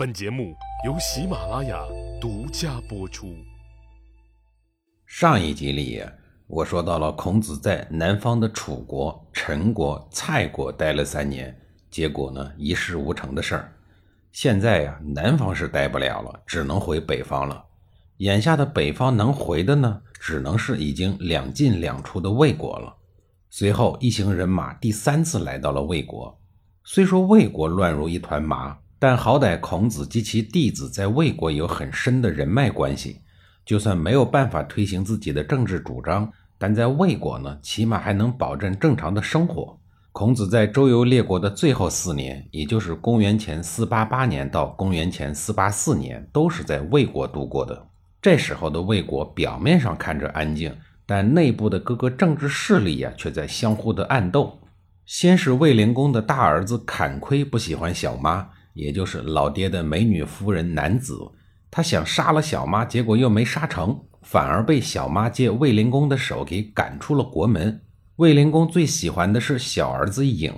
[0.00, 0.56] 本节目
[0.86, 1.78] 由喜马拉雅
[2.18, 3.36] 独家播出。
[5.04, 6.02] 上一集里，
[6.46, 11.54] 我说到了孔子在南方的楚国、陈国、蔡国待了三年，
[11.90, 13.72] 结果呢一事无成的事儿。
[14.32, 17.62] 现在呀，南方是待不了了，只能回北方了。
[18.16, 22.96] 眼下的北方能回的呢，只能是已经两进两出的魏国了。
[23.50, 26.40] 随后，一行人马第三次来到了魏国。
[26.84, 28.78] 虽说魏国乱如一团麻。
[29.02, 33.22] 但好歹孔子及其弟子在魏国有很深的人脉关系，
[33.64, 39.80] 就算没有办法推行自己的政治主张，但在魏国呢，起码还能保证正常的生活。
[40.12, 47.86] 孔子在周游列国的最后四年，也就是公元前四八八年到公元前四八四年，都是在魏国度过的。
[48.20, 50.76] 这时候的魏国表面上看着安静，
[51.06, 54.60] 但内部的各个政治势力呀，却在相互的暗斗。
[55.06, 58.50] 先是魏灵公的大儿子坎亏不喜欢小妈。
[58.80, 61.18] 也就是老爹的美女夫人男子，
[61.70, 67.82] 他想杀了小妈，结果又没杀成，反而被小妈借卫灵公的手给赶出了国门。
[68.16, 70.52] 卫灵公最喜欢的是小儿子郢，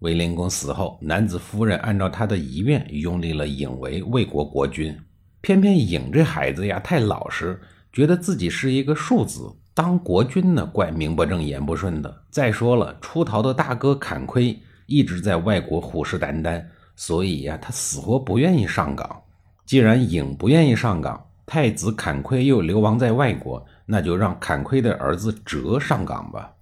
[0.00, 4.94] 卫灵公死后，男子夫人按照他的遗愿拥立了郢为魏国国君。
[5.40, 7.58] 偏偏郢这孩子呀太老实，
[7.90, 12.24] 觉得自己是一个庶子，当国君呢怪名不正言不顺的。
[12.30, 16.62] 再说了，出逃的大哥坎亏一直在外国虎视眈眈。
[16.96, 19.22] 所以呀，他死活不愿意上岗。
[19.66, 26.52] 既然颖不愿意上岗，太子坎亏又流亡在外国，那就让坎亏的儿子哲上岗吧。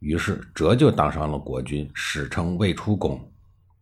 [0.00, 3.20] 于是哲就当上了国君，史称魏出公。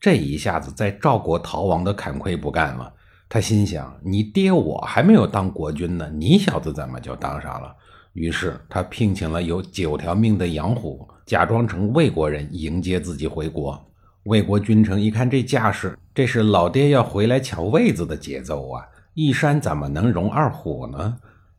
[0.01, 2.93] 这一下子，在赵国逃亡的坎亏不干了，
[3.29, 7.75] 他心想：你爹我还没有当国君呢，你小子怎么就当上了？
[8.13, 13.81] 于是他聘请了有九条命的杨虎，假装成魏国人迎接自己回国。
[14.29, 18.87] 魏国君臣一看这架势，这是老爹要回来抢位子的节奏啊！
[19.15, 21.17] 一山怎么能容二虎呢？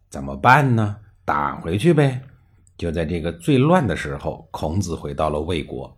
[0.08, 0.95] 怎么办呢？
[1.25, 2.22] 打回去呗！
[2.78, 5.97] 就在这个最乱的时候，孔子回到了魏国。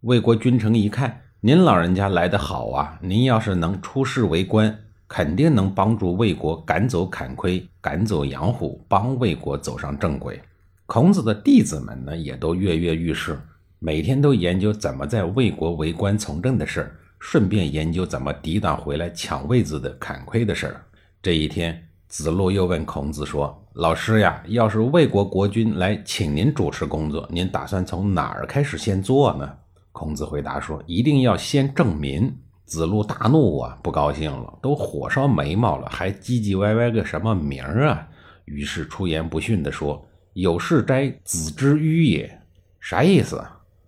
[0.00, 2.98] 魏国君臣一看，您老人家来得好啊！
[3.00, 4.76] 您要是能出仕为官，
[5.06, 10.42] 肯定能帮助魏国赶走坎亏，赶走杨虎，帮魏国走上正轨。
[10.84, 13.38] 孔子的弟子们呢，也都跃跃欲试。
[13.80, 20.84] 每天都研究怎么在魏国为官从政的事儿，顺便研究怎么抵挡回来抢位子的坎亏的事儿。
[21.22, 29.48] 这一天，子路又问孔子说：“老师呀，要是魏国国君来请您主持工作，您打算从哪儿开始先做呢？”
[29.92, 38.06] 孔子回答说：“一定要先正民。”子路大怒啊，不高兴了，都火烧眉毛了，还唧唧歪歪个什么名儿啊？
[38.44, 42.40] 于是出言不逊地说：“有事哉，子之迂也。”
[42.80, 43.42] 啥意思？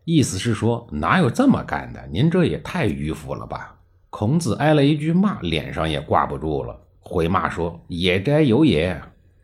[0.05, 2.01] 意思是说，哪有这么干的？
[2.11, 3.77] 您这也太迂腐了吧！
[4.09, 9.01] 孔子挨了一句骂，脸上也挂不住了，回骂说：“野哉有也！”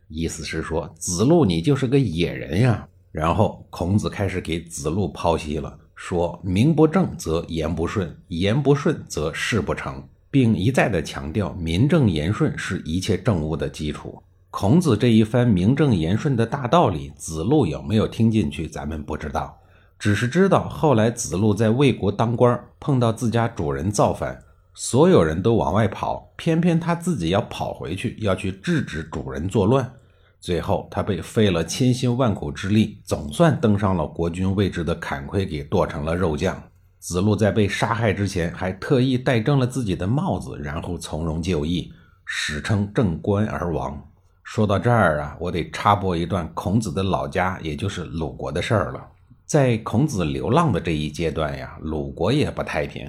[0.08, 2.88] 意思是说，子路你就是个野人呀。
[3.12, 19.56] 然后孔子开始给子路剖析了，说：“名不正则言不顺，言不顺则事不成，并一再的强调名正言顺是一切政务的基础。”孔子这一番名正言顺的大道理，子路有没有听进去，咱们不知道。
[19.98, 24.42] 只是知道，后来子路在魏国当官，碰到自家主人造反，
[24.74, 29.90] 所有人都往外跑，偏偏他自己要跑回去，要去制止主人作乱。
[30.38, 36.62] 最后，他被费了千辛万苦之力，总算登上了国君位置的坎亏给剁成了肉酱。
[36.98, 41.90] 子路在被杀害之前，还特意戴正了自己的帽子，然后从容就义，
[42.24, 44.00] 史称正官而亡。
[44.44, 49.00] 说到这儿啊，我得插播一段孔子的老家，也就是鲁国的事儿了。
[49.46, 53.08] 在孔子流浪的这一阶段呀，鲁国也不太平。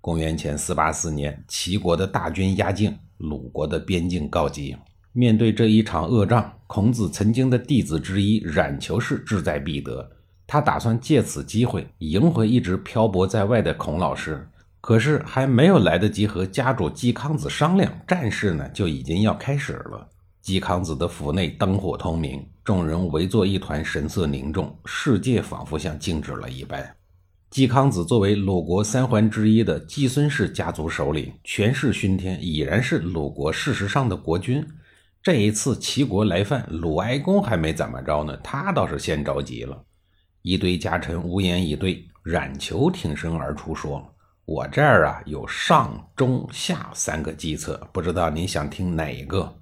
[0.00, 4.76] 公元前四八四年，齐国的大军压境，鲁国的边境告急。
[5.12, 10.10] 面对这一场恶仗，孔子曾经的弟子之一冉求氏志在必得，
[10.44, 14.44] 他打算借此机会迎回一直漂泊在外的孔老师。
[14.80, 20.08] 可是还没有来得及和家主季康子商量，战事呢就已经要开始了。
[20.46, 26.88] 季康子的府内灯火通明，众人围坐一团，神色凝重，世界仿佛像静止了一般。
[27.50, 34.64] 季康子作为鲁国三桓之一的季孙氏家族首领，权势熏天，已然是鲁国事实上的国君。
[35.20, 39.82] 这一次齐国来犯，鲁哀公还没怎么着呢，他倒是先着急了。
[40.42, 44.14] 一堆家臣无言以对，冉求挺身而出说
[44.46, 49.52] ：“我这儿啊有上中下三个计策，不知道您想听哪一个？”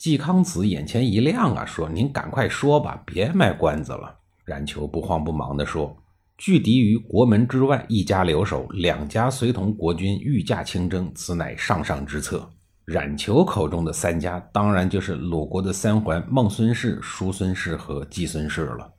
[0.00, 4.16] 季康子眼前一亮啊，说：“您赶快说吧，别卖关子了。”
[4.46, 5.94] 冉求不慌不忙地说
[6.38, 12.48] ：“拒敌于国门之外，一家留守，两家随同国军御驾亲征，此乃上上之策。
[12.86, 18.90] 冉求口中的三家，当然就是鲁国的三桓孟孙氏、叔孙氏和季孙氏了。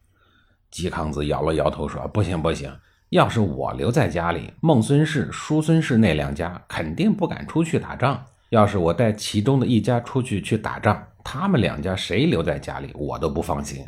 [0.70, 2.72] 季康子摇了摇头说：“不行不行，
[3.10, 8.24] 要是我留在家里，孟孙氏、叔孙氏那两家肯定不敢出去打仗。
[8.52, 13.86] 要是我带其中的一家出去去打仗，他们两家谁留在家里，我都不放心。”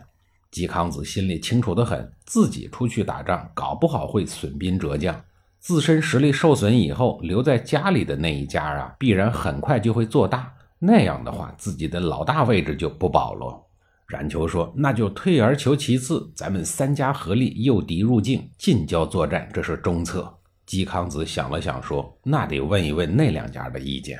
[0.54, 5.19] 嵇康子心里清楚得很，自己出去打仗，搞不好会损兵折将，
[5.60, 10.54] 自身实力受损以后，留在家里的那一家啊，必然很快就会做大。
[10.80, 13.60] 那样的话，自己的老大位置就不保了。
[14.07, 20.33] 冉求说：“那就退而求其次，咱们三家合力诱敌入境，近交作战，这是中策。”
[20.68, 24.19] 嵇康子想了想说：“那得问一问那两家的意见。”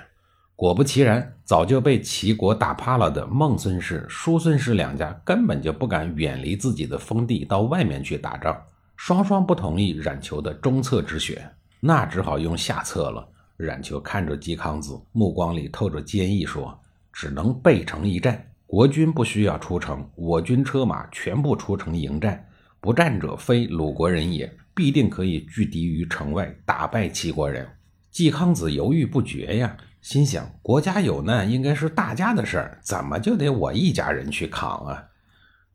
[0.64, 8.58] 果不其然，早就被齐国打怕了的孟孙氏、叔孙氏两家根本就不敢远离自己的封地到外面去打仗，
[8.96, 13.28] 双双不同意冉求的中策之选，那只好用下策了。
[13.58, 16.80] 冉求看着嵇康子，目光里透着坚毅，说
[17.12, 22.42] ：“只能背城一战，国军不需要出城，我军车马全部出城迎战，
[22.80, 27.68] 不战者非鲁国人也，必定可以拒敌于城外，打败齐国人。”
[28.14, 29.76] 嵇康子犹豫不决呀。
[30.04, 35.02] 心想：国家有难，应该是大家的事儿，怎么就得我一家人去扛啊？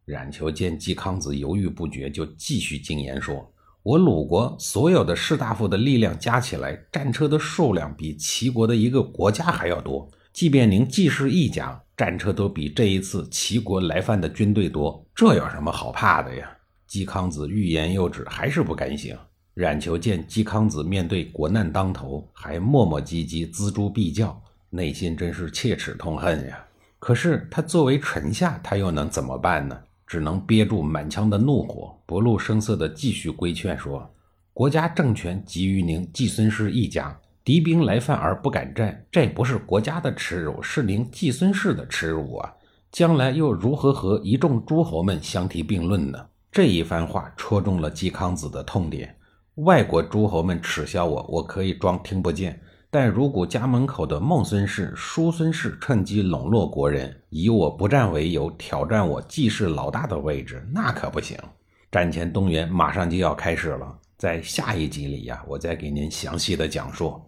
[0.05, 3.51] 冉求见季康子犹豫不决，就继续进言说
[3.83, 10.07] ：“我鲁国所有的士大夫的力量加起来，战车的数量比齐国的一个国家还要多。
[10.35, 16.47] 即便您既是一家，战车都比这一次齐国来犯的军队多，这有什么好怕的呀？”
[16.87, 19.17] 季康子欲言又止，还是不甘心。
[19.59, 24.41] 冉求见嵇康子面对国难当头，还磨磨唧唧、锱铢必较，
[24.71, 26.65] 内心真是切齿痛恨呀。
[27.01, 29.77] 可是他作为臣下，他又能怎么办呢？
[30.07, 34.09] 只能憋住满腔的怒火，不露声色地继续规劝说
[34.55, 42.55] ：“国家政权给予您季孙氏一家，敌兵来犯而不敢战，这不是国家的耻辱，是您季孙氏的耻辱啊！
[42.93, 49.13] 将来又如何和一众诸侯们相提并论呢？”这一番话戳中了嵇康子的痛点。
[49.59, 52.53] 外国诸侯们耻笑我，我可以装听不见；
[52.91, 61.37] 但如果家门口的孟孙氏、叔孙氏趁机笼络国人，以我不战为由挑战我季氏老大的位置，那可不行。
[61.91, 67.21] 战前动员马上就要开始了，在下一集里呀，我再给您详细的讲述。